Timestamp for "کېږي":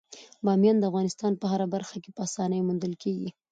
3.03-3.29